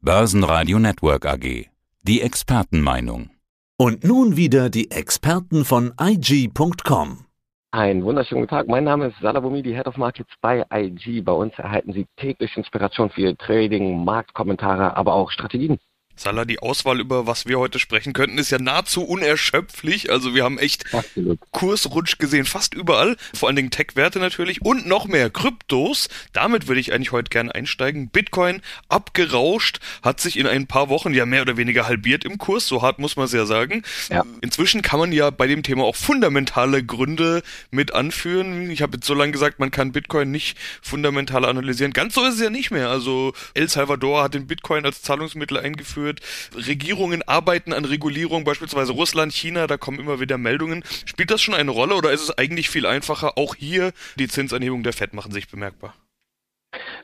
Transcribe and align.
Börsenradio 0.00 0.78
Network 0.78 1.26
AG. 1.26 1.66
Die 2.04 2.22
Expertenmeinung. 2.22 3.30
Und 3.76 4.04
nun 4.04 4.36
wieder 4.36 4.70
die 4.70 4.92
Experten 4.92 5.64
von 5.64 5.92
IG.com. 6.00 7.24
Einen 7.72 8.04
wunderschönen 8.04 8.42
guten 8.42 8.50
Tag. 8.50 8.68
Mein 8.68 8.84
Name 8.84 9.08
ist 9.08 9.16
Salabumi, 9.20 9.60
die 9.60 9.74
Head 9.74 9.88
of 9.88 9.96
Markets 9.96 10.30
bei 10.40 10.64
IG. 10.72 11.22
Bei 11.22 11.32
uns 11.32 11.52
erhalten 11.58 11.92
Sie 11.92 12.06
täglich 12.16 12.56
Inspiration 12.56 13.10
für 13.10 13.22
Ihr 13.22 13.36
Trading, 13.36 14.04
Marktkommentare, 14.04 14.96
aber 14.96 15.14
auch 15.14 15.32
Strategien. 15.32 15.78
Salah, 16.18 16.44
die 16.44 16.58
Auswahl, 16.58 16.98
über 16.98 17.28
was 17.28 17.46
wir 17.46 17.60
heute 17.60 17.78
sprechen 17.78 18.12
könnten, 18.12 18.38
ist 18.38 18.50
ja 18.50 18.58
nahezu 18.58 19.04
unerschöpflich. 19.04 20.10
Also 20.10 20.34
wir 20.34 20.42
haben 20.42 20.58
echt 20.58 20.92
Absolut. 20.92 21.38
Kursrutsch 21.52 22.18
gesehen, 22.18 22.44
fast 22.44 22.74
überall. 22.74 23.16
Vor 23.34 23.48
allen 23.48 23.54
Dingen 23.54 23.70
Tech-Werte 23.70 24.18
natürlich 24.18 24.60
und 24.62 24.84
noch 24.88 25.06
mehr 25.06 25.30
Kryptos. 25.30 26.08
Damit 26.32 26.66
würde 26.66 26.80
ich 26.80 26.92
eigentlich 26.92 27.12
heute 27.12 27.30
gerne 27.30 27.54
einsteigen. 27.54 28.08
Bitcoin 28.08 28.62
abgerauscht, 28.88 29.78
hat 30.02 30.20
sich 30.20 30.36
in 30.36 30.48
ein 30.48 30.66
paar 30.66 30.88
Wochen 30.88 31.14
ja 31.14 31.24
mehr 31.24 31.42
oder 31.42 31.56
weniger 31.56 31.86
halbiert 31.86 32.24
im 32.24 32.36
Kurs. 32.36 32.66
So 32.66 32.82
hart 32.82 32.98
muss 32.98 33.14
man 33.14 33.26
es 33.26 33.32
ja 33.32 33.46
sagen. 33.46 33.84
Ja. 34.10 34.24
Inzwischen 34.40 34.82
kann 34.82 34.98
man 34.98 35.12
ja 35.12 35.30
bei 35.30 35.46
dem 35.46 35.62
Thema 35.62 35.84
auch 35.84 35.96
fundamentale 35.96 36.82
Gründe 36.82 37.44
mit 37.70 37.94
anführen. 37.94 38.70
Ich 38.70 38.82
habe 38.82 38.96
jetzt 38.96 39.06
so 39.06 39.14
lange 39.14 39.30
gesagt, 39.30 39.60
man 39.60 39.70
kann 39.70 39.92
Bitcoin 39.92 40.32
nicht 40.32 40.58
fundamental 40.82 41.44
analysieren. 41.44 41.92
Ganz 41.92 42.14
so 42.14 42.24
ist 42.24 42.34
es 42.34 42.40
ja 42.40 42.50
nicht 42.50 42.72
mehr. 42.72 42.88
Also 42.88 43.34
El 43.54 43.68
Salvador 43.68 44.24
hat 44.24 44.34
den 44.34 44.48
Bitcoin 44.48 44.84
als 44.84 45.02
Zahlungsmittel 45.02 45.58
eingeführt 45.58 46.07
wird. 46.08 46.20
Regierungen 46.56 47.22
arbeiten 47.22 47.72
an 47.72 47.84
Regulierung, 47.84 48.44
beispielsweise 48.44 48.92
Russland, 48.92 49.32
China, 49.32 49.66
da 49.66 49.76
kommen 49.76 50.00
immer 50.00 50.18
wieder 50.18 50.38
Meldungen. 50.38 50.82
Spielt 51.04 51.30
das 51.30 51.40
schon 51.40 51.54
eine 51.54 51.70
Rolle 51.70 51.94
oder 51.94 52.10
ist 52.10 52.22
es 52.22 52.36
eigentlich 52.36 52.70
viel 52.70 52.86
einfacher? 52.86 53.36
Auch 53.36 53.54
hier 53.54 53.92
die 54.18 54.28
Zinsanhebungen 54.28 54.82
der 54.82 54.92
FED 54.92 55.12
machen 55.12 55.32
sich 55.32 55.48
bemerkbar. 55.48 55.94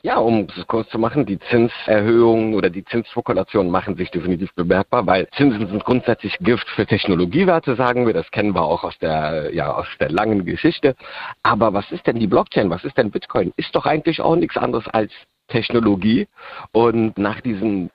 Ja, 0.03 0.17
um 0.17 0.47
es 0.55 0.67
kurz 0.67 0.89
zu 0.89 0.99
machen, 0.99 1.25
die 1.25 1.39
Zinserhöhungen 1.39 2.53
oder 2.53 2.69
die 2.69 2.85
Zinsspekulationen 2.85 3.71
machen 3.71 3.95
sich 3.95 4.11
definitiv 4.11 4.53
bemerkbar, 4.53 5.07
weil 5.07 5.27
Zinsen 5.35 5.67
sind 5.67 5.83
grundsätzlich 5.83 6.37
Gift 6.39 6.69
für 6.69 6.85
Technologiewerte, 6.85 7.75
sagen 7.75 8.05
wir. 8.05 8.13
Das 8.13 8.29
kennen 8.29 8.53
wir 8.53 8.61
auch 8.61 8.83
aus 8.83 8.97
der, 8.99 9.51
ja, 9.53 9.73
aus 9.73 9.87
der 9.99 10.11
langen 10.11 10.45
Geschichte. 10.45 10.95
Aber 11.41 11.73
was 11.73 11.91
ist 11.91 12.05
denn 12.05 12.19
die 12.19 12.27
Blockchain? 12.27 12.69
Was 12.69 12.83
ist 12.83 12.97
denn 12.97 13.09
Bitcoin? 13.09 13.51
Ist 13.57 13.75
doch 13.75 13.87
eigentlich 13.87 14.21
auch 14.21 14.35
nichts 14.35 14.57
anderes 14.57 14.87
als 14.87 15.11
Technologie. 15.47 16.27
Und 16.71 17.17
nach 17.17 17.41
diesen 17.41 17.89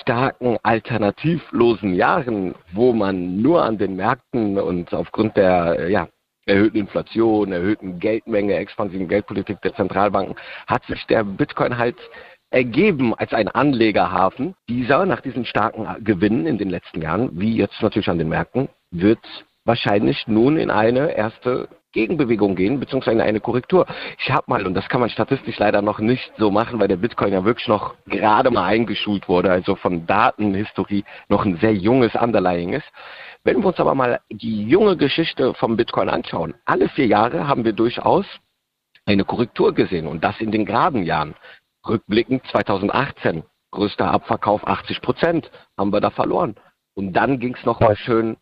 starken 0.00 0.58
alternativlosen 0.62 1.94
Jahren, 1.94 2.54
wo 2.72 2.92
man 2.92 3.40
nur 3.40 3.64
an 3.64 3.78
den 3.78 3.96
Märkten 3.96 4.58
und 4.58 4.92
aufgrund 4.92 5.36
der 5.36 5.88
ja, 5.88 6.08
erhöhten 6.46 6.78
Inflation, 6.78 7.52
erhöhten 7.52 7.98
Geldmenge, 7.98 8.54
expansiven 8.56 9.08
Geldpolitik 9.08 9.60
der 9.62 9.74
Zentralbanken, 9.74 10.36
hat 10.66 10.84
sich 10.86 11.04
der 11.06 11.24
Bitcoin 11.24 11.76
halt 11.78 11.96
ergeben 12.50 13.14
als 13.14 13.32
ein 13.32 13.48
Anlegerhafen. 13.48 14.54
Dieser, 14.68 15.04
nach 15.04 15.20
diesen 15.20 15.44
starken 15.44 15.86
Gewinnen 16.04 16.46
in 16.46 16.58
den 16.58 16.70
letzten 16.70 17.02
Jahren, 17.02 17.30
wie 17.38 17.56
jetzt 17.56 17.82
natürlich 17.82 18.08
an 18.08 18.18
den 18.18 18.28
Märkten, 18.28 18.68
wird 18.90 19.20
wahrscheinlich 19.68 20.26
nun 20.26 20.56
in 20.56 20.70
eine 20.70 21.12
erste 21.12 21.68
Gegenbewegung 21.92 22.56
gehen, 22.56 22.80
beziehungsweise 22.80 23.16
in 23.16 23.22
eine 23.22 23.40
Korrektur. 23.40 23.86
Ich 24.18 24.30
habe 24.30 24.44
mal, 24.48 24.66
und 24.66 24.74
das 24.74 24.88
kann 24.88 25.00
man 25.00 25.10
statistisch 25.10 25.58
leider 25.58 25.82
noch 25.82 26.00
nicht 26.00 26.32
so 26.38 26.50
machen, 26.50 26.80
weil 26.80 26.88
der 26.88 26.96
Bitcoin 26.96 27.32
ja 27.32 27.44
wirklich 27.44 27.68
noch 27.68 27.94
gerade 28.06 28.50
mal 28.50 28.64
eingeschult 28.64 29.28
wurde, 29.28 29.50
also 29.50 29.76
von 29.76 30.06
Datenhistorie 30.06 31.04
noch 31.28 31.44
ein 31.44 31.58
sehr 31.58 31.74
junges 31.74 32.14
Underlying 32.14 32.72
ist. 32.72 32.86
Wenn 33.44 33.60
wir 33.60 33.66
uns 33.66 33.78
aber 33.78 33.94
mal 33.94 34.20
die 34.30 34.64
junge 34.64 34.96
Geschichte 34.96 35.54
vom 35.54 35.76
Bitcoin 35.76 36.08
anschauen, 36.08 36.54
alle 36.64 36.88
vier 36.88 37.06
Jahre 37.06 37.46
haben 37.46 37.64
wir 37.64 37.72
durchaus 37.72 38.26
eine 39.06 39.24
Korrektur 39.24 39.72
gesehen 39.74 40.06
und 40.06 40.24
das 40.24 40.40
in 40.40 40.50
den 40.50 40.66
geraden 40.66 41.02
Jahren. 41.04 41.34
Rückblickend 41.86 42.42
2018, 42.50 43.44
größter 43.70 44.10
Abverkauf 44.10 44.66
80 44.66 45.00
Prozent, 45.00 45.50
haben 45.78 45.92
wir 45.92 46.00
da 46.00 46.10
verloren. 46.10 46.56
Und 46.94 47.12
dann 47.12 47.38
ging 47.38 47.54
es 47.54 47.64
nochmal 47.64 47.96
schön 47.96 48.36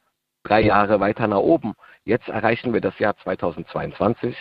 drei 0.47 0.63
Jahre 0.63 1.01
weiter 1.01 1.27
nach 1.27 1.39
oben. 1.39 1.75
Jetzt 2.05 2.29
erreichen 2.29 2.73
wir 2.73 2.81
das 2.81 2.99
Jahr 2.99 3.17
2022 3.17 4.37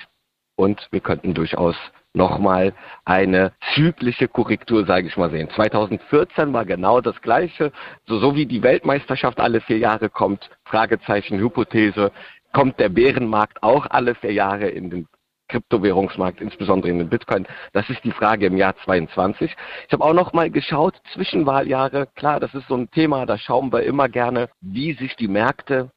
und 0.56 0.88
wir 0.92 1.00
könnten 1.00 1.34
durchaus 1.34 1.76
nochmal 2.14 2.74
eine 3.04 3.52
zyklische 3.74 4.28
Korrektur, 4.28 4.86
sage 4.86 5.08
ich 5.08 5.18
mal, 5.18 5.30
sehen. 5.30 5.50
2014 5.50 6.54
war 6.54 6.66
genau 6.66 7.02
das 7.02 7.22
Gleiche. 7.22 7.72
So, 8.06 8.20
so 8.20 8.36
wie 8.36 8.46
die 8.46 8.64
Weltmeisterschaft 8.64 9.40
alle 9.40 9.62
vier 9.62 9.80
Jahre 9.80 10.10
kommt, 10.10 10.50
Fragezeichen, 10.64 11.40
Hypothese, 11.40 12.12
kommt 12.54 12.80
der 12.80 12.90
Bärenmarkt 12.90 13.62
auch 13.64 13.86
alle 13.90 14.16
vier 14.16 14.32
Jahre 14.32 14.70
in 14.70 14.90
den 14.90 15.08
Kryptowährungsmarkt, 15.50 16.42
insbesondere 16.42 16.90
in 16.90 17.00
den 17.00 17.10
Bitcoin. 17.10 17.46
Das 17.74 17.90
ist 17.90 18.04
die 18.04 18.12
Frage 18.12 18.48
im 18.48 18.58
Jahr 18.58 18.76
22. 18.78 19.56
Ich 19.88 19.94
habe 19.94 20.04
auch 20.04 20.14
noch 20.14 20.34
mal 20.34 20.50
geschaut, 20.50 20.96
Zwischenwahljahre, 21.14 22.08
klar, 22.16 22.40
das 22.40 22.54
ist 22.56 22.68
so 22.68 22.76
ein 22.76 22.90
Thema, 22.90 23.26
da 23.26 23.38
schauen 23.38 23.72
wir 23.72 23.84
immer 23.84 24.10
gerne, 24.10 24.50
wie 24.62 24.94
sich 24.94 25.16
die 25.18 25.28
Märkte 25.28 25.92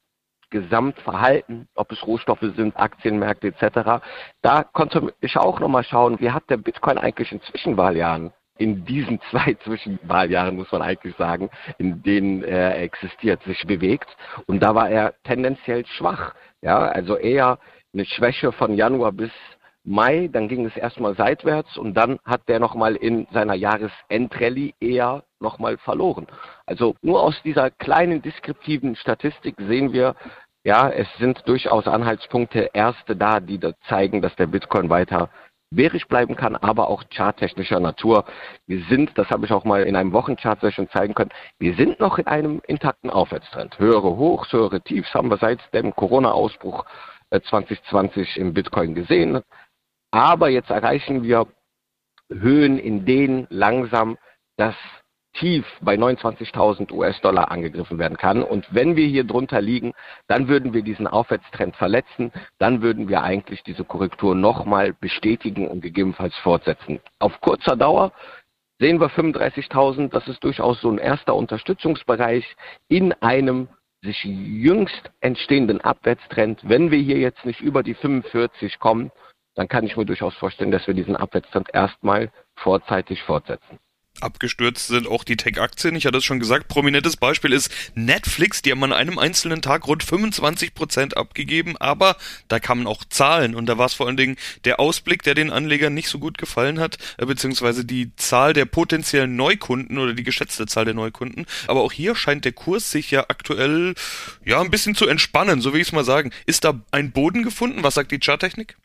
Gesamtverhalten, 0.49 1.67
ob 1.75 1.91
es 1.91 2.05
Rohstoffe 2.05 2.45
sind, 2.55 2.77
Aktienmärkte 2.77 3.47
etc. 3.47 4.01
Da 4.41 4.63
konnte 4.63 5.13
ich 5.21 5.37
auch 5.37 5.59
nochmal 5.59 5.83
schauen, 5.83 6.19
wie 6.19 6.31
hat 6.31 6.49
der 6.49 6.57
Bitcoin 6.57 6.97
eigentlich 6.97 7.31
in 7.31 7.41
Zwischenwahljahren, 7.41 8.31
in 8.57 8.85
diesen 8.85 9.19
zwei 9.31 9.53
Zwischenwahljahren 9.63 10.55
muss 10.55 10.71
man 10.71 10.81
eigentlich 10.81 11.15
sagen, 11.15 11.49
in 11.77 12.03
denen 12.03 12.43
er 12.43 12.81
existiert, 12.81 13.41
sich 13.43 13.65
bewegt. 13.65 14.09
Und 14.47 14.61
da 14.61 14.75
war 14.75 14.89
er 14.89 15.13
tendenziell 15.23 15.85
schwach. 15.85 16.33
Ja, 16.61 16.79
also 16.79 17.15
eher 17.15 17.57
eine 17.93 18.05
Schwäche 18.05 18.51
von 18.51 18.73
Januar 18.75 19.11
bis 19.11 19.31
Mai, 19.85 20.29
dann 20.31 20.49
ging 20.49 20.65
es 20.65 20.75
erstmal 20.75 21.15
seitwärts 21.15 21.77
und 21.77 21.93
dann 21.95 22.19
hat 22.25 22.47
der 22.49 22.59
nochmal 22.59 22.95
in 22.95 23.27
seiner 23.31 23.55
Jahresendrallye 23.55 24.73
eher 24.79 25.23
nochmal 25.39 25.77
verloren. 25.77 26.27
Also 26.65 26.95
nur 27.01 27.21
aus 27.23 27.41
dieser 27.43 27.71
kleinen 27.71 28.21
deskriptiven 28.21 28.95
Statistik 28.95 29.55
sehen 29.59 29.93
wir, 29.93 30.15
ja, 30.63 30.89
es 30.89 31.07
sind 31.17 31.41
durchaus 31.47 31.87
Anhaltspunkte, 31.87 32.71
erste 32.73 33.15
da, 33.15 33.39
die 33.39 33.59
da 33.59 33.71
zeigen, 33.87 34.21
dass 34.21 34.35
der 34.35 34.47
Bitcoin 34.47 34.89
weiter 34.89 35.29
bärisch 35.71 36.07
bleiben 36.07 36.35
kann, 36.35 36.55
aber 36.55 36.89
auch 36.89 37.03
charttechnischer 37.09 37.79
Natur. 37.79 38.25
Wir 38.65 38.83
sind, 38.85 39.17
das 39.17 39.29
habe 39.29 39.45
ich 39.45 39.51
auch 39.51 39.65
mal 39.65 39.83
in 39.83 39.95
einem 39.95 40.13
Wochenchart-Session 40.13 40.89
zeigen 40.89 41.13
können, 41.13 41.31
wir 41.59 41.75
sind 41.75 41.99
noch 41.99 42.17
in 42.17 42.27
einem 42.27 42.61
intakten 42.67 43.09
Aufwärtstrend. 43.09 43.77
Höhere 43.77 44.17
Hochs, 44.17 44.51
höhere 44.51 44.81
Tiefs 44.81 45.13
haben 45.13 45.29
wir 45.29 45.37
seit 45.37 45.59
dem 45.73 45.95
Corona-Ausbruch 45.95 46.85
2020 47.31 48.37
äh, 48.37 48.41
im 48.41 48.53
Bitcoin 48.53 48.95
gesehen. 48.95 49.41
Aber 50.11 50.49
jetzt 50.49 50.71
erreichen 50.71 51.23
wir 51.23 51.45
Höhen, 52.31 52.79
in 52.79 53.05
denen 53.05 53.47
langsam 53.49 54.17
das 54.57 54.75
Tief 55.33 55.65
bei 55.81 55.95
29.000 55.95 56.91
US-Dollar 56.91 57.51
angegriffen 57.51 57.99
werden 57.99 58.17
kann. 58.17 58.43
Und 58.43 58.67
wenn 58.73 58.95
wir 58.95 59.07
hier 59.07 59.23
drunter 59.23 59.61
liegen, 59.61 59.93
dann 60.27 60.47
würden 60.47 60.73
wir 60.73 60.81
diesen 60.81 61.07
Aufwärtstrend 61.07 61.75
verletzen. 61.75 62.31
Dann 62.57 62.81
würden 62.81 63.07
wir 63.07 63.23
eigentlich 63.23 63.63
diese 63.63 63.83
Korrektur 63.83 64.35
nochmal 64.35 64.93
bestätigen 64.93 65.67
und 65.67 65.81
gegebenenfalls 65.81 66.35
fortsetzen. 66.37 66.99
Auf 67.19 67.39
kurzer 67.41 67.75
Dauer 67.75 68.11
sehen 68.79 68.99
wir 68.99 69.09
35.000. 69.09 70.09
Das 70.09 70.27
ist 70.27 70.43
durchaus 70.43 70.81
so 70.81 70.89
ein 70.89 70.97
erster 70.97 71.35
Unterstützungsbereich 71.35 72.55
in 72.87 73.13
einem 73.13 73.69
sich 74.01 74.23
jüngst 74.23 75.11
entstehenden 75.19 75.81
Abwärtstrend. 75.81 76.61
Wenn 76.63 76.89
wir 76.91 76.99
hier 76.99 77.17
jetzt 77.17 77.45
nicht 77.45 77.61
über 77.61 77.83
die 77.83 77.93
45 77.93 78.79
kommen, 78.79 79.11
dann 79.55 79.67
kann 79.67 79.85
ich 79.85 79.97
mir 79.97 80.05
durchaus 80.05 80.35
vorstellen, 80.35 80.71
dass 80.71 80.87
wir 80.87 80.93
diesen 80.93 81.15
Abwärtstrend 81.15 81.69
erstmal 81.73 82.31
vorzeitig 82.55 83.21
fortsetzen. 83.23 83.79
Abgestürzt 84.21 84.87
sind 84.87 85.07
auch 85.07 85.23
die 85.23 85.37
Tech-Aktien. 85.37 85.95
Ich 85.95 86.05
hatte 86.05 86.17
es 86.17 86.25
schon 86.25 86.39
gesagt. 86.39 86.67
Prominentes 86.67 87.17
Beispiel 87.17 87.53
ist 87.53 87.71
Netflix. 87.95 88.61
Die 88.61 88.71
haben 88.71 88.83
an 88.83 88.93
einem 88.93 89.17
einzelnen 89.17 89.61
Tag 89.61 89.87
rund 89.87 90.03
25 90.03 90.73
Prozent 90.73 91.17
abgegeben. 91.17 91.77
Aber 91.77 92.17
da 92.47 92.59
kamen 92.59 92.87
auch 92.87 93.03
Zahlen. 93.05 93.55
Und 93.55 93.67
da 93.67 93.77
war 93.77 93.85
es 93.85 93.93
vor 93.93 94.07
allen 94.07 94.17
Dingen 94.17 94.37
der 94.65 94.79
Ausblick, 94.79 95.23
der 95.23 95.35
den 95.35 95.51
Anlegern 95.51 95.93
nicht 95.93 96.09
so 96.09 96.19
gut 96.19 96.37
gefallen 96.37 96.79
hat. 96.79 96.97
Äh, 97.17 97.25
beziehungsweise 97.25 97.85
die 97.85 98.15
Zahl 98.15 98.53
der 98.53 98.65
potenziellen 98.65 99.35
Neukunden 99.35 99.97
oder 99.97 100.13
die 100.13 100.23
geschätzte 100.23 100.65
Zahl 100.65 100.85
der 100.85 100.93
Neukunden. 100.93 101.45
Aber 101.67 101.81
auch 101.81 101.91
hier 101.91 102.15
scheint 102.15 102.45
der 102.45 102.53
Kurs 102.53 102.91
sich 102.91 103.11
ja 103.11 103.25
aktuell, 103.27 103.95
ja, 104.45 104.61
ein 104.61 104.71
bisschen 104.71 104.95
zu 104.95 105.07
entspannen. 105.07 105.61
So 105.61 105.73
will 105.73 105.81
ich 105.81 105.87
es 105.87 105.93
mal 105.93 106.05
sagen. 106.05 106.31
Ist 106.45 106.63
da 106.63 106.79
ein 106.91 107.11
Boden 107.11 107.43
gefunden? 107.43 107.83
Was 107.83 107.95
sagt 107.95 108.11
die 108.11 108.19
Charttechnik? 108.19 108.77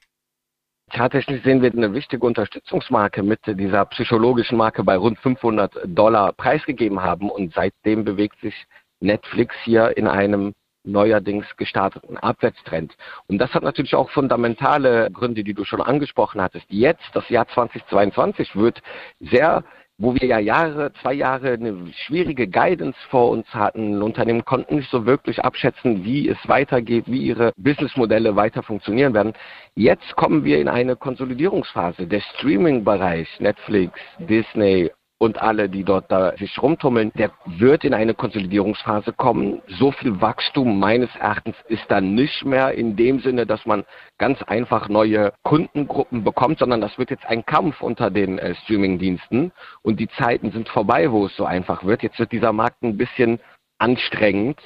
Tatsächlich 0.91 1.43
sehen 1.43 1.63
wir 1.63 1.73
eine 1.73 1.95
wichtige 1.95 2.25
Unterstützungsmarke 2.27 3.23
mit 3.23 3.41
dieser 3.47 3.85
psychologischen 3.87 4.59
Marke 4.59 4.85
bei 4.85 4.97
rund 4.97 5.19
500 5.19 5.73
Dollar 5.87 6.33
preisgegeben 6.33 7.03
haben 7.03 7.31
und 7.31 7.53
seitdem 7.55 8.05
bewegt 8.05 8.39
sich 8.41 8.55
Netflix 9.01 9.55
hier 9.65 9.97
in 9.97 10.07
einem 10.07 10.55
neuerdings 10.85 11.47
gestarteten 11.57 12.19
Abwärtstrend. 12.19 12.95
Und 13.27 13.39
das 13.39 13.53
hat 13.55 13.63
natürlich 13.63 13.95
auch 13.95 14.11
fundamentale 14.11 15.11
Gründe, 15.11 15.43
die 15.43 15.55
du 15.55 15.65
schon 15.65 15.81
angesprochen 15.81 16.43
hattest. 16.43 16.67
Jetzt, 16.69 17.05
das 17.15 17.29
Jahr 17.31 17.49
2022, 17.49 18.55
wird 18.55 18.83
sehr 19.19 19.65
wo 19.99 20.15
wir 20.15 20.27
ja 20.27 20.39
Jahre, 20.39 20.93
zwei 21.01 21.15
Jahre 21.15 21.53
eine 21.53 21.93
schwierige 22.07 22.49
Guidance 22.49 22.99
vor 23.11 23.31
uns 23.31 23.47
hatten. 23.55 24.03
Unternehmen 24.03 24.45
konnten 24.45 24.77
nicht 24.77 24.91
so 24.91 25.07
wirklich 25.07 25.45
abschätzen, 25.45 26.05
wie 26.05 26.29
es 26.29 26.39
weitergeht, 26.49 27.05
wie 27.07 27.23
ihre 27.23 27.53
Businessmodelle 27.57 28.35
weiter 28.35 28.63
funktionieren 28.63 29.15
werden. 29.15 29.35
Jetzt 29.77 30.17
kommen 30.17 30.45
wir 30.45 30.59
in 30.61 30.69
eine 30.69 30.97
Konsolidierungsphase. 30.97 32.07
Der 32.07 32.21
Streaming-Bereich, 32.21 33.29
Netflix, 33.41 33.99
Disney, 34.19 34.91
und 35.19 35.41
alle, 35.41 35.69
die 35.69 35.85
dort 35.85 36.11
da 36.11 36.37
sich 36.37 36.61
rumtummeln, 36.61 37.13
der 37.17 37.31
wird 37.47 37.85
in 37.85 37.95
eine 37.95 38.15
Konsolidierungsphase 38.15 39.13
kommen. 39.13 39.63
So 39.69 39.93
viel 39.93 40.21
Wachstum 40.21 40.79
meines 40.79 41.15
Erachtens 41.17 41.57
ist 41.69 41.85
dann 41.89 42.15
nicht 42.15 42.45
mehr 42.45 42.73
in 42.73 42.97
dem 42.97 43.21
Sinne, 43.21 43.47
dass 43.47 43.65
man 43.65 43.85
ganz 44.19 44.43
einfach 44.43 44.89
neue 44.89 45.33
Kundengruppen 45.43 46.25
bekommt, 46.25 46.59
sondern 46.59 46.81
das 46.81 46.99
wird 46.99 47.11
jetzt 47.11 47.27
ein 47.27 47.47
Kampf 47.47 47.81
unter 47.81 48.11
den 48.11 48.39
äh, 48.39 48.55
Streamingdiensten 48.57 49.53
und 49.83 50.01
die 50.01 50.09
Zeiten 50.09 50.51
sind 50.51 50.69
vorbei, 50.69 51.11
wo 51.11 51.27
es 51.27 51.37
so 51.37 51.45
einfach 51.45 51.85
wird. 51.85 52.03
Jetzt 52.03 52.19
wird 52.19 52.33
dieser 52.33 52.53
Markt 52.53 52.83
ein 52.83 52.97
bisschen 52.97 53.41
anstrengend 53.79 54.61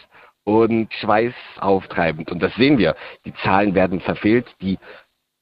und 0.45 0.93
schweißauftreibend. 0.95 2.33
Und 2.33 2.43
das 2.43 2.55
sehen 2.55 2.79
wir. 2.79 2.97
Die 3.27 3.35
Zahlen 3.45 3.75
werden 3.75 4.01
verfehlt, 4.01 4.47
die 4.63 4.79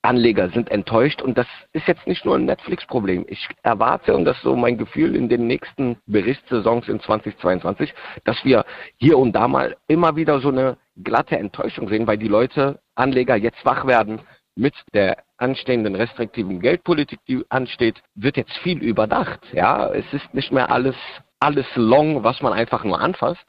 Anleger 0.07 0.49
sind 0.51 0.71
enttäuscht 0.71 1.21
und 1.21 1.37
das 1.37 1.47
ist 1.73 1.89
jetzt 1.89 2.07
nicht 2.07 2.25
nur 2.25 2.37
ein 2.37 2.45
Netflix-Problem. 2.45 3.25
Ich 3.29 3.49
erwarte, 3.63 4.15
und 4.15 4.25
das 4.25 4.37
ist 4.37 4.45
so 4.45 4.55
mein 4.55 4.79
Gefühl 4.79 5.17
in 5.17 5.29
den 5.29 5.47
nächsten 5.47 5.99
Berichtssaisons 6.07 6.89
in 6.89 7.01
2022, 7.01 7.93
dass 8.25 8.45
wir 8.45 8.65
hier 8.99 9.19
und 9.19 9.33
da 9.33 9.49
mal 9.49 9.77
immer 9.89 10.15
wieder 10.15 10.41
so 10.41 10.49
eine 10.49 10.77
glatte 11.03 11.37
Enttäuschung 11.37 11.89
sehen, 11.89 12.07
weil 12.07 12.19
die 12.19 12.29
Leute, 12.29 12.79
Anleger 12.95 13.37
jetzt 13.37 13.65
wach 13.65 13.87
werden 13.87 14.21
mit 14.55 14.75
der 14.95 15.19
anstehenden 15.39 15.95
restriktiven 15.97 16.61
Geldpolitik, 16.61 17.19
die 17.27 17.45
ansteht, 17.49 18.03
wird 18.15 18.37
jetzt 18.37 18.57
viel 18.59 18.79
überdacht. 18.79 19.41
Ja, 19.53 19.89
es 19.89 20.11
ist 20.13 20.33
nicht 20.33 20.53
mehr 20.53 20.71
alles, 20.71 20.97
alles 21.41 21.67
long, 21.75 22.25
was 22.25 22.41
man 22.41 22.53
einfach 22.53 22.85
nur 22.85 23.01
anfasst, 23.01 23.45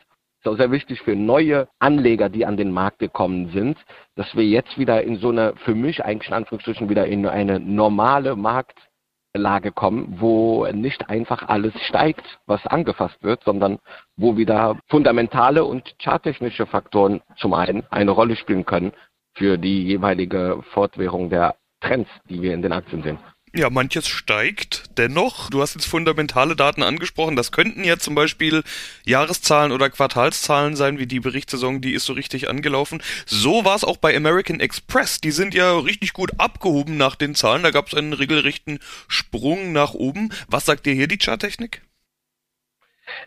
sehr 0.56 0.72
wichtig 0.72 1.02
für 1.02 1.16
neue 1.16 1.68
Anleger, 1.80 2.30
die 2.30 2.46
an 2.46 2.58
den 2.58 2.72
Markt 2.72 3.00
gekommen 3.00 3.50
sind, 3.50 3.78
dass 4.16 4.36
wir 4.36 4.46
jetzt 4.46 4.78
wieder 4.78 5.04
in 5.04 5.18
so 5.18 5.30
eine, 5.30 5.54
für 5.58 5.76
mich 5.76 6.04
eigentlich 6.04 6.30
in 6.30 6.36
Anführungsstrichen 6.36 6.90
wieder 6.90 7.06
in 7.06 7.26
eine 7.26 7.60
normale 7.60 8.36
Marktlage 8.36 9.72
kommen, 9.72 10.18
wo 10.20 10.66
nicht 10.68 11.10
einfach 11.10 11.48
alles 11.48 11.74
steigt, 11.88 12.40
was 12.46 12.66
angefasst 12.68 13.24
wird, 13.24 13.44
sondern 13.44 13.80
wo 14.16 14.38
wieder 14.38 14.80
fundamentale 14.88 15.64
und 15.64 15.96
charttechnische 16.00 16.66
Faktoren 16.66 17.22
zum 17.38 17.54
einen 17.54 17.84
eine 17.90 18.12
Rolle 18.12 18.36
spielen 18.36 18.66
können 18.66 18.94
für 19.36 19.58
die 19.58 19.84
jeweilige 19.84 20.64
Fortwährung 20.74 21.30
der 21.30 21.56
Trends, 21.82 22.10
die 22.30 22.42
wir 22.42 22.54
in 22.54 22.62
den 22.62 22.74
Aktien 22.74 23.04
sehen. 23.04 23.20
Ja, 23.56 23.70
manches 23.70 24.08
steigt. 24.08 24.84
Dennoch, 24.98 25.50
du 25.50 25.62
hast 25.62 25.74
jetzt 25.74 25.88
fundamentale 25.88 26.56
Daten 26.56 26.84
angesprochen. 26.84 27.38
Das 27.38 27.52
könnten 27.52 27.84
ja 27.84 27.98
zum 27.98 28.14
Beispiel 28.14 28.62
Jahreszahlen 29.06 29.72
oder 29.72 29.90
Quartalszahlen 29.90 30.76
sein, 30.76 31.00
wie 31.00 31.08
die 31.08 31.22
Berichtssaison, 31.22 31.80
die 31.82 31.94
ist 31.94 32.06
so 32.06 32.14
richtig 32.14 32.50
angelaufen. 32.50 33.02
So 33.26 33.64
war 33.64 33.76
es 33.76 33.86
auch 33.86 33.98
bei 33.98 34.16
American 34.16 34.60
Express. 34.60 35.22
Die 35.22 35.32
sind 35.32 35.54
ja 35.54 35.78
richtig 35.80 36.14
gut 36.14 36.32
abgehoben 36.38 36.98
nach 36.98 37.16
den 37.16 37.36
Zahlen. 37.36 37.64
Da 37.64 37.72
gab 37.72 37.88
es 37.88 37.94
einen 37.94 38.14
regelrechten 38.14 38.80
Sprung 39.08 39.72
nach 39.72 39.94
oben. 39.94 40.30
Was 40.50 40.66
sagt 40.66 40.86
dir 40.86 40.94
hier 40.94 41.08
die 41.08 41.18
Charttechnik? 41.18 41.82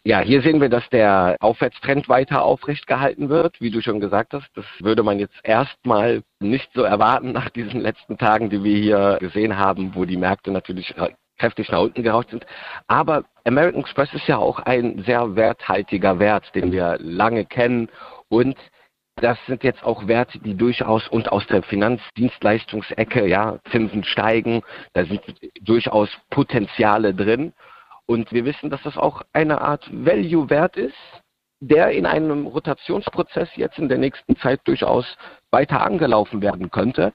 Ja, 0.03 0.21
hier 0.21 0.41
sehen 0.41 0.63
wir, 0.63 0.71
dass 0.71 0.89
der 0.89 1.37
Aufwärtstrend 1.41 2.09
weiter 2.09 2.43
aufrecht 2.43 2.87
gehalten 2.87 3.29
wird, 3.29 3.61
wie 3.61 3.71
du 3.71 3.83
schon 3.83 4.01
gesagt 4.01 4.33
hast. 4.33 4.49
Das 4.55 4.65
würde 4.79 5.03
man 5.03 5.19
jetzt 5.19 5.37
erstmal 5.43 6.23
nicht 6.41 6.71
so 6.73 6.83
erwarten 6.83 7.33
nach 7.33 7.51
diesen 7.51 7.81
letzten 7.81 8.17
Tagen, 8.17 8.49
die 8.49 8.65
wir 8.65 8.77
hier 8.77 9.19
gesehen 9.21 9.59
haben, 9.59 9.95
wo 9.95 10.07
die 10.07 10.17
Märkte 10.17 10.53
natürlich 10.53 10.95
kräftig 11.39 11.71
nach 11.71 11.81
unten 11.81 12.03
gerauscht 12.03 12.31
sind. 12.31 12.47
Aber 12.87 13.25
American 13.45 13.81
Express 13.83 14.13
ist 14.15 14.27
ja 14.27 14.39
auch 14.39 14.59
ein 14.61 15.03
sehr 15.05 15.37
werthaltiger 15.37 16.19
Wert, 16.19 16.55
den 16.55 16.73
wir 16.73 16.97
lange 17.01 17.45
kennen 17.45 17.91
und 18.29 18.57
das 19.17 19.39
sind 19.47 19.65
jetzt 19.65 19.83
auch 19.83 20.07
Werte, 20.07 20.39
die 20.39 20.57
durchaus 20.57 21.07
und 21.09 21.31
aus 21.31 21.47
der 21.47 21.63
Finanzdienstleistungsecke, 21.63 23.27
ja, 23.27 23.59
Zinsen 23.71 24.03
steigen, 24.05 24.63
da 24.95 25.05
sind 25.05 25.21
durchaus 25.61 26.09
Potenziale 26.31 27.13
drin. 27.13 27.53
Und 28.11 28.33
wir 28.33 28.45
wissen, 28.45 28.71
dass 28.71 28.83
das 28.83 28.97
auch 28.97 29.23
eine 29.33 29.61
Art 29.61 29.89
Value-Wert 29.93 30.77
ist, 30.77 30.97
der 31.61 31.93
in 31.93 32.07
einem 32.07 32.49
Rotationsprozess 32.49 33.51
jetzt 33.55 33.79
in 33.79 33.89
der 33.89 33.99
nächsten 33.99 34.35
Zeit 34.39 34.63
durchaus 34.65 35.07
weiter 35.53 35.83
angelaufen 35.87 36.43
werden 36.43 36.73
könnte. 36.73 37.13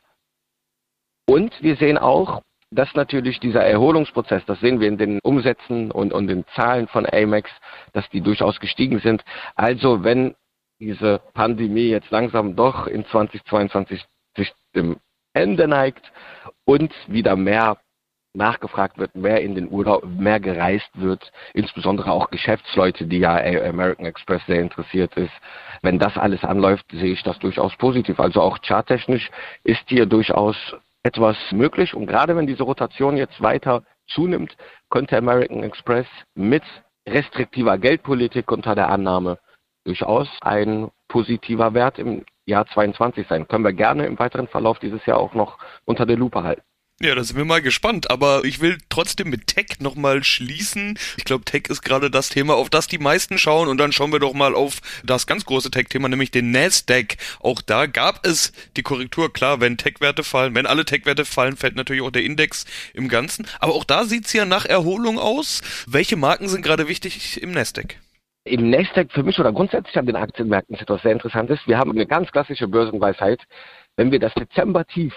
Und 1.27 1.62
wir 1.62 1.75
sehen 1.75 1.97
auch, 1.97 2.42
dass 2.71 2.94
natürlich 2.94 3.42
dieser 3.42 3.65
Erholungsprozess, 3.65 4.45
das 4.45 4.62
sehen 4.62 4.80
wir 4.80 4.88
in 4.88 4.97
den 4.97 5.19
Umsätzen 5.21 5.92
und, 5.92 6.13
und 6.13 6.27
den 6.27 6.45
Zahlen 6.56 6.88
von 6.88 7.06
Amex, 7.06 7.51
dass 7.91 8.09
die 8.12 8.21
durchaus 8.21 8.62
gestiegen 8.62 9.00
sind. 9.00 9.21
Also 9.56 10.06
wenn 10.06 10.33
diese 10.80 11.19
Pandemie 11.33 11.89
jetzt 11.89 12.09
langsam 12.09 12.56
doch 12.56 12.88
in 12.88 13.06
2022 13.06 14.06
sich 14.38 14.53
dem 14.74 14.95
Ende 15.33 15.68
neigt 15.68 16.09
und 16.63 16.94
wieder 17.09 17.36
mehr 17.36 17.80
nachgefragt 18.36 18.98
wird, 18.98 19.16
mehr 19.16 19.42
in 19.42 19.56
den 19.56 19.70
Urlaub, 19.70 20.06
mehr 20.06 20.40
gereist 20.40 20.90
wird, 20.94 21.32
insbesondere 21.54 22.12
auch 22.12 22.30
Geschäftsleute, 22.30 23.06
die 23.06 23.20
ja 23.20 23.36
American 23.36 24.06
Express 24.06 24.42
sehr 24.46 24.62
interessiert 24.62 25.16
ist. 25.16 25.34
Wenn 25.82 26.00
das 26.00 26.18
alles 26.18 26.44
anläuft, 26.44 26.86
sehe 26.92 27.14
ich 27.14 27.24
das 27.24 27.40
durchaus 27.40 27.76
positiv. 27.78 28.20
Also 28.20 28.42
auch 28.42 28.60
charttechnisch 28.62 29.30
ist 29.64 29.84
hier 29.88 30.06
durchaus 30.06 30.56
etwas 31.04 31.38
möglich 31.52 31.94
und 31.94 32.08
gerade 32.08 32.36
wenn 32.36 32.48
diese 32.48 32.64
Rotation 32.64 33.16
jetzt 33.18 33.42
weiter 33.42 33.84
zunimmt, 34.08 34.56
könnte 34.90 35.18
American 35.18 35.64
Express 35.64 36.08
mit 36.34 36.64
restriktiver 37.08 37.78
Geldpolitik 37.78 38.52
unter 38.52 38.76
der 38.76 38.90
Annahme 38.90 39.38
durchaus 39.86 40.28
ein 40.42 40.90
positiver 41.08 41.74
Wert 41.74 42.00
im 42.00 42.26
Jahr 42.46 42.66
22 42.68 43.28
sein. 43.28 43.48
Können 43.48 43.64
wir 43.64 43.74
gerne 43.74 44.06
im 44.06 44.18
weiteren 44.20 44.48
Verlauf 44.48 44.80
dieses 44.80 45.06
Jahr 45.06 45.20
auch 45.20 45.34
noch 45.34 45.58
unter 45.86 46.06
der 46.06 46.18
Lupe 46.18 46.44
halten. 46.44 46.64
Ja, 47.01 47.13
da 47.13 47.25
sind 47.25 47.36
wir 47.36 47.44
mal 47.44 47.62
gespannt, 47.62 48.09
aber 48.09 48.45
ich 48.45 48.62
will 48.62 48.77
trotzdem 48.88 49.30
mit 49.30 49.47
Tech 49.47 49.81
nochmal 49.81 50.24
schließen. 50.24 50.97
Ich 51.18 51.25
glaube, 51.25 51.44
Tech 51.44 51.63
ist 51.68 51.81
gerade 51.81 52.09
das 52.09 52.30
Thema, 52.30 52.53
auf 52.53 52.69
das 52.69 52.88
die 52.88 53.00
meisten 53.00 53.38
schauen 53.38 53.68
und 53.68 53.77
dann 53.80 53.92
schauen 53.92 54.13
wir 54.13 54.19
doch 54.19 54.33
mal 54.33 54.56
auf 54.56 54.80
das 55.03 55.27
ganz 55.27 55.45
große 55.45 55.71
Tech-Thema, 55.71 56.07
nämlich 56.07 56.31
den 56.31 56.51
Nasdaq. 56.51 57.18
Auch 57.42 57.62
da 57.62 57.86
gab 57.86 58.25
es 58.25 58.53
die 58.77 58.81
Korrektur, 58.81 59.33
klar, 59.33 59.59
wenn 59.59 59.75
Tech-Werte 59.75 60.24
fallen, 60.24 60.56
wenn 60.56 60.65
alle 60.65 60.86
Tech-Werte 60.86 61.25
fallen, 61.25 61.57
fällt 61.57 61.75
natürlich 61.75 62.01
auch 62.01 62.12
der 62.12 62.24
Index 62.24 62.63
im 62.94 63.09
Ganzen. 63.09 63.45
Aber 63.59 63.74
auch 63.74 63.83
da 63.83 64.06
sieht's 64.06 64.31
ja 64.31 64.45
nach 64.45 64.63
Erholung 64.65 65.19
aus. 65.19 65.63
Welche 65.88 66.15
Marken 66.15 66.48
sind 66.48 66.62
gerade 66.62 66.88
wichtig 66.88 67.41
im 67.41 67.51
Nasdaq? 67.51 67.98
Im 68.45 68.69
Nasdaq 68.69 69.12
für 69.12 69.24
mich 69.24 69.38
oder 69.38 69.51
grundsätzlich 69.51 69.98
an 69.98 70.06
den 70.06 70.15
Aktienmärkten 70.15 70.75
ist 70.75 70.83
etwas 70.83 71.01
sehr 71.01 71.12
Interessantes. 71.12 71.59
Wir 71.65 71.77
haben 71.77 71.91
eine 71.91 72.06
ganz 72.06 72.31
klassische 72.31 72.69
Börsenweisheit. 72.69 73.41
Wenn 73.98 74.13
wir 74.13 74.19
das 74.19 74.33
Dezember-Tief 74.36 75.13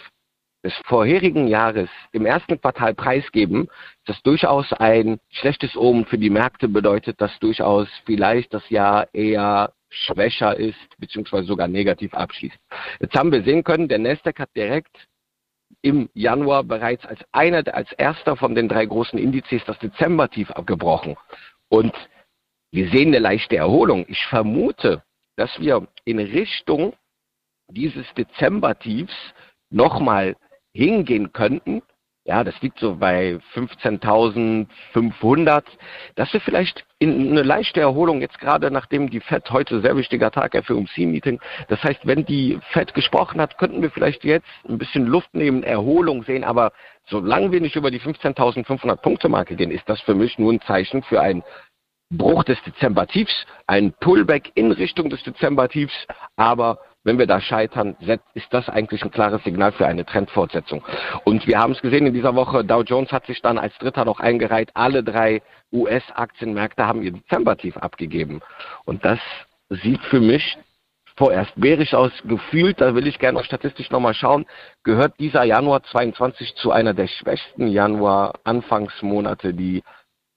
des 0.64 0.74
vorherigen 0.86 1.46
Jahres 1.46 1.88
im 2.12 2.26
ersten 2.26 2.60
Quartal 2.60 2.94
preisgeben, 2.94 3.68
das 4.06 4.20
durchaus 4.22 4.72
ein 4.72 5.20
schlechtes 5.30 5.76
Omen 5.76 6.04
für 6.04 6.18
die 6.18 6.30
Märkte 6.30 6.68
bedeutet, 6.68 7.20
dass 7.20 7.38
durchaus 7.38 7.88
vielleicht 8.04 8.52
das 8.52 8.68
Jahr 8.68 9.08
eher 9.14 9.72
schwächer 9.90 10.56
ist, 10.56 10.98
beziehungsweise 10.98 11.46
sogar 11.46 11.68
negativ 11.68 12.12
abschließt. 12.12 12.58
Jetzt 13.00 13.14
haben 13.14 13.32
wir 13.32 13.42
sehen 13.42 13.64
können, 13.64 13.88
der 13.88 13.98
Nasdaq 13.98 14.40
hat 14.40 14.50
direkt 14.56 15.08
im 15.82 16.08
Januar 16.14 16.64
bereits 16.64 17.06
als 17.06 17.20
einer, 17.32 17.62
als 17.72 17.92
erster 17.92 18.36
von 18.36 18.54
den 18.54 18.68
drei 18.68 18.84
großen 18.84 19.18
Indizes 19.18 19.64
das 19.64 19.78
Dezember-Tief 19.78 20.50
abgebrochen. 20.50 21.16
Und 21.68 21.94
wir 22.72 22.88
sehen 22.90 23.08
eine 23.08 23.20
leichte 23.20 23.56
Erholung. 23.56 24.04
Ich 24.08 24.26
vermute, 24.26 25.02
dass 25.36 25.58
wir 25.60 25.86
in 26.04 26.18
Richtung 26.18 26.94
dieses 27.70 28.06
Dezember-Tiefs 28.14 29.14
nochmal 29.70 30.36
hingehen 30.78 31.32
könnten, 31.32 31.82
ja, 32.24 32.44
das 32.44 32.54
liegt 32.60 32.78
so 32.78 32.96
bei 32.96 33.38
15.500, 33.54 35.62
dass 36.14 36.32
wir 36.32 36.40
vielleicht 36.40 36.84
in 36.98 37.30
eine 37.30 37.42
leichte 37.42 37.80
Erholung 37.80 38.20
jetzt 38.20 38.38
gerade, 38.38 38.70
nachdem 38.70 39.08
die 39.08 39.20
FED 39.20 39.50
heute 39.50 39.80
sehr 39.80 39.96
wichtiger 39.96 40.30
Tag, 40.30 40.54
FOMC-Meeting, 40.54 41.40
das 41.68 41.82
heißt, 41.82 42.06
wenn 42.06 42.26
die 42.26 42.58
FED 42.72 42.92
gesprochen 42.92 43.40
hat, 43.40 43.56
könnten 43.56 43.80
wir 43.80 43.90
vielleicht 43.90 44.24
jetzt 44.24 44.46
ein 44.68 44.76
bisschen 44.76 45.06
Luft 45.06 45.34
nehmen, 45.34 45.62
Erholung 45.62 46.22
sehen, 46.24 46.44
aber 46.44 46.72
solange 47.06 47.50
wir 47.50 47.62
nicht 47.62 47.76
über 47.76 47.90
die 47.90 48.00
15.500 48.00 48.96
Punkte 48.96 49.30
Marke 49.30 49.56
gehen, 49.56 49.70
ist 49.70 49.88
das 49.88 50.02
für 50.02 50.14
mich 50.14 50.38
nur 50.38 50.52
ein 50.52 50.60
Zeichen 50.60 51.02
für 51.02 51.22
ein 51.22 51.42
Bruch 52.10 52.44
des 52.44 52.62
Dezember-Tiefs, 52.62 53.46
ein 53.66 53.92
Pullback 54.00 54.52
in 54.54 54.70
Richtung 54.70 55.10
des 55.10 55.22
Dezember-Tiefs, 55.22 56.06
aber 56.36 56.78
wenn 57.08 57.18
wir 57.18 57.26
da 57.26 57.40
scheitern, 57.40 57.96
ist 58.34 58.52
das 58.52 58.68
eigentlich 58.68 59.02
ein 59.02 59.10
klares 59.10 59.42
Signal 59.42 59.72
für 59.72 59.86
eine 59.86 60.04
Trendfortsetzung. 60.04 60.84
Und 61.24 61.46
wir 61.46 61.58
haben 61.58 61.72
es 61.72 61.80
gesehen 61.80 62.06
in 62.06 62.12
dieser 62.12 62.34
Woche, 62.34 62.64
Dow 62.64 62.82
Jones 62.82 63.10
hat 63.12 63.24
sich 63.24 63.40
dann 63.40 63.56
als 63.56 63.76
Dritter 63.78 64.04
noch 64.04 64.20
eingereiht. 64.20 64.70
Alle 64.74 65.02
drei 65.02 65.40
US-Aktienmärkte 65.72 66.86
haben 66.86 67.02
ihr 67.02 67.12
Dezember-Tief 67.12 67.78
abgegeben. 67.78 68.42
Und 68.84 69.06
das 69.06 69.18
sieht 69.70 70.02
für 70.02 70.20
mich 70.20 70.58
vorerst 71.16 71.52
bärisch 71.56 71.94
aus. 71.94 72.12
Gefühlt, 72.24 72.78
da 72.82 72.94
will 72.94 73.06
ich 73.06 73.18
gerne 73.18 73.42
statistisch 73.42 73.90
nochmal 73.90 74.12
schauen, 74.12 74.44
gehört 74.84 75.18
dieser 75.18 75.44
Januar 75.44 75.82
22 75.84 76.56
zu 76.56 76.72
einer 76.72 76.92
der 76.92 77.06
schwächsten 77.06 77.68
Januar-Anfangsmonate, 77.68 79.54
die 79.54 79.82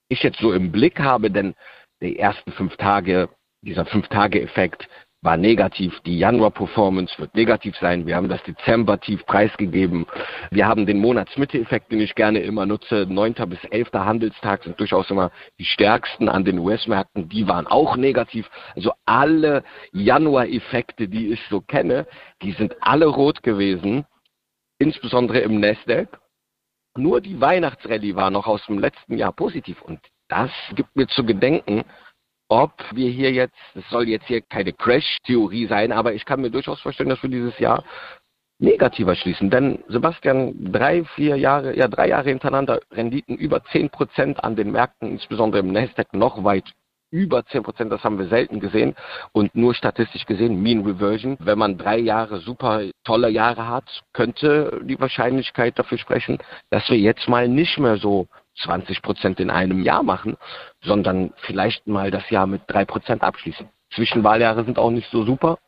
ich 0.08 0.22
jetzt 0.22 0.40
so 0.40 0.54
im 0.54 0.72
Blick 0.72 1.00
habe, 1.00 1.30
denn 1.30 1.54
die 2.00 2.18
ersten 2.18 2.50
fünf 2.52 2.78
Tage, 2.78 3.28
dieser 3.60 3.84
Fünf-Tage-Effekt, 3.84 4.88
war 5.22 5.36
negativ. 5.36 6.00
Die 6.00 6.18
Januar-Performance 6.18 7.16
wird 7.18 7.34
negativ 7.34 7.76
sein. 7.76 8.06
Wir 8.06 8.16
haben 8.16 8.28
das 8.28 8.42
Dezember-Tief 8.42 9.24
preisgegeben. 9.24 10.06
Wir 10.50 10.66
haben 10.66 10.84
den 10.84 10.98
Monatsmitte-Effekt, 10.98 11.92
den 11.92 12.00
ich 12.00 12.16
gerne 12.16 12.40
immer 12.40 12.66
nutze. 12.66 13.06
9. 13.08 13.34
bis 13.46 13.62
11. 13.70 13.92
Handelstag 13.92 14.64
sind 14.64 14.78
durchaus 14.80 15.08
immer 15.10 15.30
die 15.60 15.64
stärksten 15.64 16.28
an 16.28 16.44
den 16.44 16.58
US-Märkten. 16.58 17.28
Die 17.28 17.46
waren 17.46 17.68
auch 17.68 17.96
negativ. 17.96 18.50
Also 18.74 18.92
alle 19.06 19.62
Januar-Effekte, 19.92 21.08
die 21.08 21.32
ich 21.32 21.40
so 21.48 21.60
kenne, 21.60 22.06
die 22.42 22.52
sind 22.52 22.74
alle 22.80 23.06
rot 23.06 23.44
gewesen. 23.44 24.04
Insbesondere 24.78 25.38
im 25.38 25.60
Nasdaq. 25.60 26.18
Nur 26.96 27.20
die 27.20 27.40
Weihnachtsrallye 27.40 28.16
war 28.16 28.30
noch 28.30 28.48
aus 28.48 28.66
dem 28.66 28.80
letzten 28.80 29.16
Jahr 29.16 29.32
positiv. 29.32 29.80
Und 29.82 30.00
das 30.28 30.50
gibt 30.74 30.96
mir 30.96 31.06
zu 31.06 31.24
gedenken, 31.24 31.84
ob 32.52 32.72
wir 32.92 33.08
hier 33.08 33.32
jetzt, 33.32 33.56
es 33.74 33.88
soll 33.88 34.08
jetzt 34.08 34.26
hier 34.26 34.42
keine 34.42 34.74
Crash-Theorie 34.74 35.66
sein, 35.66 35.90
aber 35.90 36.12
ich 36.12 36.26
kann 36.26 36.42
mir 36.42 36.50
durchaus 36.50 36.82
vorstellen, 36.82 37.08
dass 37.08 37.22
wir 37.22 37.30
dieses 37.30 37.58
Jahr 37.58 37.82
negativer 38.58 39.16
schließen. 39.16 39.48
Denn 39.48 39.82
Sebastian, 39.88 40.70
drei, 40.70 41.04
vier 41.16 41.36
Jahre, 41.36 41.74
ja 41.74 41.88
drei 41.88 42.08
Jahre 42.08 42.28
hintereinander 42.28 42.80
Renditen 42.90 43.36
über 43.36 43.64
10 43.64 43.88
Prozent 43.88 44.44
an 44.44 44.54
den 44.54 44.70
Märkten, 44.70 45.12
insbesondere 45.12 45.60
im 45.60 45.72
Nasdaq 45.72 46.12
noch 46.12 46.44
weit 46.44 46.70
über 47.10 47.44
10 47.46 47.62
Prozent, 47.62 47.90
das 47.90 48.04
haben 48.04 48.18
wir 48.18 48.28
selten 48.28 48.60
gesehen 48.60 48.96
und 49.32 49.54
nur 49.54 49.74
statistisch 49.74 50.26
gesehen, 50.26 50.62
Mean 50.62 50.84
Reversion. 50.84 51.38
Wenn 51.40 51.58
man 51.58 51.78
drei 51.78 51.98
Jahre 51.98 52.40
super 52.40 52.82
tolle 53.04 53.30
Jahre 53.30 53.66
hat, 53.66 53.84
könnte 54.12 54.80
die 54.84 55.00
Wahrscheinlichkeit 55.00 55.78
dafür 55.78 55.98
sprechen, 55.98 56.38
dass 56.68 56.88
wir 56.90 56.98
jetzt 56.98 57.28
mal 57.28 57.48
nicht 57.48 57.78
mehr 57.78 57.96
so 57.96 58.28
20 58.62 59.02
Prozent 59.02 59.40
in 59.40 59.50
einem 59.50 59.82
Jahr 59.82 60.02
machen, 60.02 60.36
sondern 60.82 61.32
vielleicht 61.38 61.86
mal 61.86 62.10
das 62.10 62.28
Jahr 62.30 62.46
mit 62.46 62.62
drei 62.66 62.84
Prozent 62.84 63.22
abschließen. 63.22 63.68
Zwischenwahljahre 63.94 64.64
sind 64.64 64.78
auch 64.78 64.90
nicht 64.90 65.10
so 65.10 65.24
super. 65.24 65.58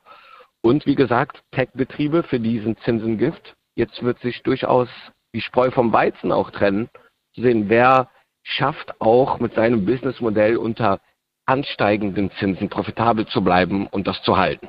Und 0.62 0.86
wie 0.86 0.94
gesagt, 0.94 1.42
Tech-Betriebe 1.52 2.22
für 2.22 2.40
diesen 2.40 2.76
Zinsengift. 2.78 3.54
Jetzt 3.74 4.02
wird 4.02 4.18
sich 4.20 4.42
durchaus 4.42 4.88
die 5.34 5.40
Spreu 5.40 5.70
vom 5.70 5.92
Weizen 5.92 6.32
auch 6.32 6.50
trennen. 6.50 6.88
Zu 7.34 7.42
sehen, 7.42 7.68
wer 7.68 8.08
schafft 8.42 9.00
auch 9.00 9.40
mit 9.40 9.54
seinem 9.54 9.84
Businessmodell 9.84 10.56
unter 10.56 11.00
ansteigenden 11.46 12.30
Zinsen 12.32 12.68
profitabel 12.68 13.26
zu 13.26 13.42
bleiben 13.42 13.86
und 13.88 14.06
das 14.06 14.22
zu 14.22 14.36
halten. 14.36 14.68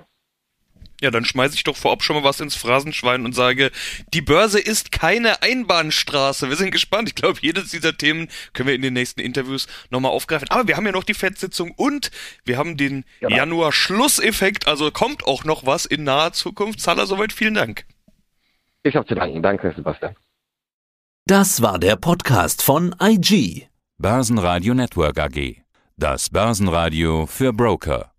Ja, 1.01 1.11
dann 1.11 1.25
schmeiße 1.25 1.55
ich 1.55 1.63
doch 1.63 1.75
vorab 1.75 2.03
schon 2.03 2.15
mal 2.15 2.23
was 2.23 2.39
ins 2.39 2.55
Phrasenschwein 2.55 3.25
und 3.25 3.33
sage, 3.33 3.71
die 4.13 4.21
Börse 4.21 4.59
ist 4.59 4.91
keine 4.91 5.41
Einbahnstraße. 5.41 6.49
Wir 6.49 6.55
sind 6.55 6.71
gespannt. 6.71 7.09
Ich 7.09 7.15
glaube, 7.15 7.39
jedes 7.41 7.69
dieser 7.69 7.97
Themen 7.97 8.29
können 8.53 8.67
wir 8.67 8.75
in 8.75 8.81
den 8.81 8.93
nächsten 8.93 9.19
Interviews 9.19 9.67
nochmal 9.89 10.11
aufgreifen. 10.11 10.49
Aber 10.49 10.67
wir 10.67 10.77
haben 10.77 10.85
ja 10.85 10.93
noch 10.93 11.03
die 11.03 11.13
Fettsitzung 11.13 11.71
und 11.71 12.11
wir 12.45 12.57
haben 12.57 12.77
den 12.77 13.03
genau. 13.19 13.35
Januar-Schlusseffekt. 13.35 14.67
Also 14.67 14.89
kommt 14.91 15.25
auch 15.25 15.43
noch 15.43 15.65
was 15.65 15.85
in 15.85 16.03
naher 16.03 16.31
Zukunft. 16.31 16.79
Zahler, 16.79 17.05
soweit 17.07 17.33
vielen 17.33 17.55
Dank. 17.55 17.85
Ich 18.83 18.95
habe 18.95 19.07
zu 19.07 19.15
danken. 19.15 19.41
Danke, 19.41 19.73
Sebastian. 19.75 20.15
Das 21.25 21.61
war 21.61 21.79
der 21.79 21.95
Podcast 21.95 22.61
von 22.61 22.95
IG. 23.01 23.67
Börsenradio 23.97 24.73
Network 24.73 25.19
AG. 25.19 25.63
Das 25.97 26.29
Börsenradio 26.29 27.25
für 27.25 27.51
Broker. 27.51 28.14